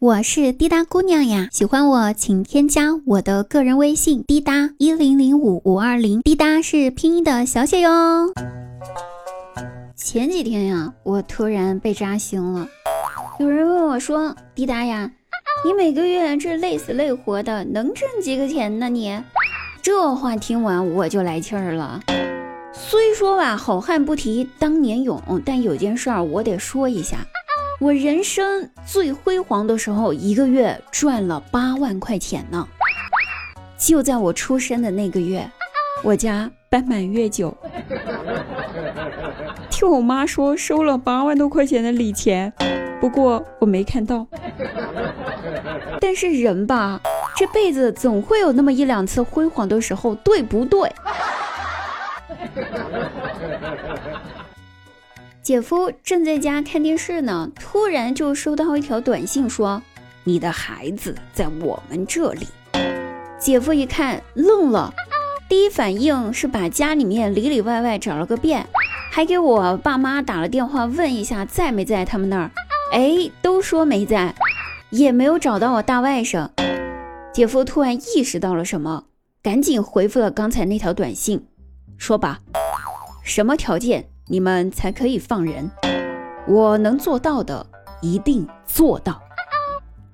[0.00, 7.90] 我是滴答姑娘呀，喜欢我请添加我的个人微信滴答一零零五五二零，滴答是拼音的小写哟。
[9.94, 12.66] 前几天呀，我突然被扎心了，
[13.38, 15.10] 有人问我说：“滴答呀，
[15.66, 19.22] 你每个月这累死累活的，能挣几个钱呢？”你
[19.82, 22.00] 这话听完我就来气儿了。
[22.72, 27.18] 虽说吧，好汉不提当年勇，但有件事儿我得说一下。
[27.80, 32.68] 我人生最辉煌的时候，一个月赚了八万块钱呢。
[33.78, 35.50] 就在我出生的那个月，
[36.04, 37.56] 我家办满月酒，
[39.70, 42.52] 听我妈说收了八万多块钱的礼钱，
[43.00, 44.26] 不过我没看到。
[45.98, 47.00] 但是人吧，
[47.34, 50.92] 这辈子总会有那么一两次辉煌的时候，对不对？
[55.50, 59.82] 姐夫正在家看电视呢，突然就收到一条短信，说
[60.22, 62.46] ：“你的孩子在我们这里。”
[63.36, 64.94] 姐夫一看愣了，
[65.48, 68.64] 第一反应是把家里面里里外外找了个遍，
[69.10, 72.52] 还给我爸妈打了电话问一下在没在他们那儿。
[72.92, 74.32] 哎，都说没在，
[74.90, 76.48] 也没有找到我大外甥。
[77.32, 79.06] 姐夫突然意识到了什么，
[79.42, 81.44] 赶紧回复了刚才那条短信，
[81.98, 82.38] 说吧，
[83.24, 84.06] 什么条件？
[84.32, 85.68] 你们才可以放人，
[86.46, 87.66] 我能做到的
[88.00, 89.20] 一定做到。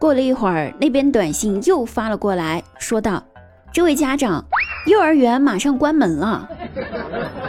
[0.00, 3.22] 过了一会儿，那边短信又发了过来，说道
[3.70, 4.42] ：“这位家长，
[4.86, 6.48] 幼儿园马上关门了，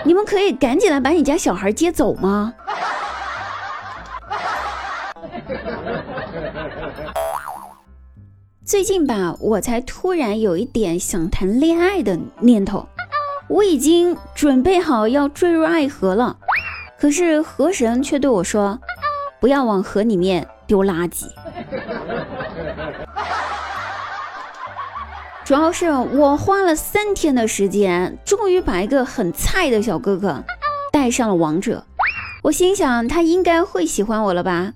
[0.04, 2.54] 你们可以赶紧来把你家小孩接走吗？”
[8.66, 12.86] 最近吧，我才突然有一点想谈恋爱的念头，
[13.48, 16.38] 我已经准备好要坠入爱河了。
[17.00, 18.78] 可是河神却对我说
[19.40, 21.26] ：“不要往河里面丢垃圾。
[25.46, 30.44] ”主要是我花了三天的时间，终于把一个很菜的小哥哥
[30.92, 31.86] 带上了王者。
[32.44, 34.74] 我心想他应该会喜欢我了吧？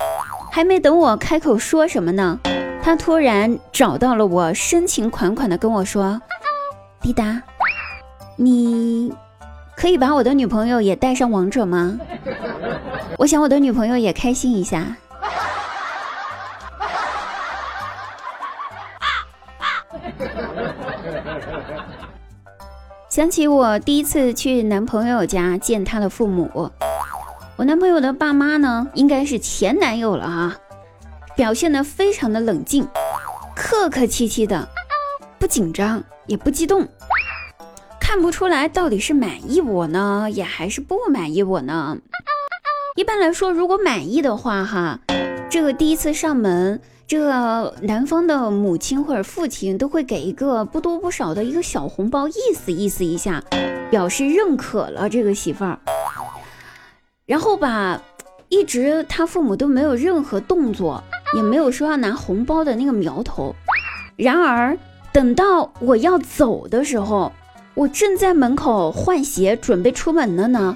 [0.51, 2.39] 还没等我开口说什么呢，
[2.81, 6.21] 他突然找到了我，深情款款的跟我说
[7.01, 7.41] ：“滴答，
[8.37, 9.13] 你。”
[9.75, 11.99] 可以把我的女朋友也带上王者吗？
[13.17, 14.95] 我想我的女朋友也开心一下。
[23.09, 26.71] 想起我第一次去男朋友家见他的父母，
[27.55, 30.57] 我男朋友的爸妈呢，应该是前男友了啊，
[31.35, 32.87] 表现的非常的冷静，
[33.55, 34.67] 客客气气的，
[35.37, 36.87] 不紧张也不激动。
[38.13, 41.97] 看不出来到底是满意我呢，也还是不满意我呢？
[42.95, 44.99] 一般来说，如果满意的话，哈，
[45.49, 53.43] 这个第一次上门，这个男方的母亲或者父亲都会给一个不多不少的一个小红包，意思意思一下，
[53.89, 55.79] 表示认可了这个媳妇儿。
[57.25, 57.99] 然后吧，
[58.47, 61.03] 一直他父母都没有任何动作，
[61.35, 63.55] 也没有说要拿红包的那个苗头。
[64.15, 64.77] 然而
[65.11, 67.31] 等到我要走的时候，
[67.75, 70.75] 我正在门口换鞋，准备出门了呢。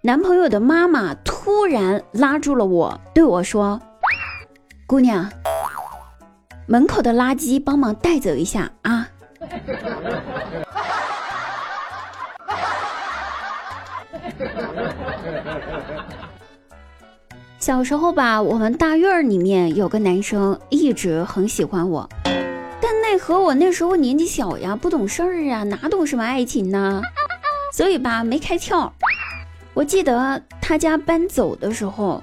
[0.00, 3.78] 男朋友的妈妈突然拉住了我，对我说
[4.86, 5.30] ：“姑娘，
[6.66, 9.08] 门口的垃圾帮忙带走一下啊。”
[17.58, 22.08] 小时候吧，我们大院里面有个男生一直很喜欢我。
[22.80, 27.02] 但奈何我那时候年纪小呀，不懂事儿啊，哪懂什么爱情呢？
[27.72, 28.90] 所以吧，没开窍。
[29.74, 32.22] 我记得他家搬走的时候，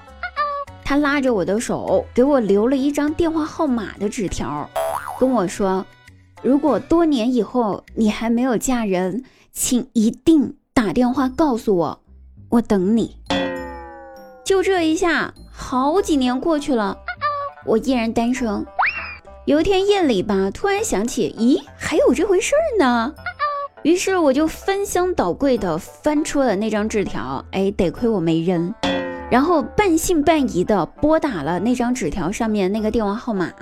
[0.84, 4.70] 他拉着我的手，给我留了一张电话号码的纸条，
[5.20, 5.86] 跟我说
[6.42, 12.00] ：“如果多年以后你还没有嫁人，请一定打电话告诉我，
[12.50, 13.18] 我等你。”
[14.44, 16.98] 就这一下，好几年过去了，
[17.66, 18.66] 我依然单身。
[19.46, 23.14] 有一天夜里吧，突然想起，咦，还有这回事儿呢。
[23.84, 28.74] 于是我就翻箱倒柜的翻出了那张纸条，哎，得亏我没扔。
[29.30, 33.54] 然后半信半疑的拨打了那张纸条上面那个电话号码。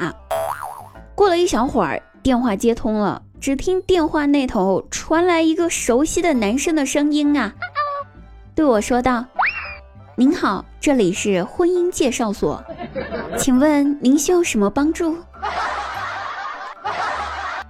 [1.16, 7.54] 过了一小会儿，电话接通了，只听电话那头传来一个熟悉的男生的声音啊，
[8.56, 9.26] 对我说道
[10.16, 12.64] ：“您好，这里是婚姻介绍所，
[13.38, 15.18] 请问您需要什么帮助？”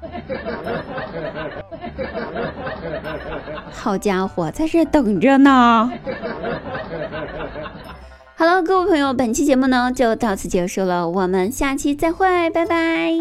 [3.72, 5.92] 好家伙，在这等着呢。
[8.36, 13.12] 好了，各位朋友，本期节目呢就到此结束了，我们下期再会，拜拜。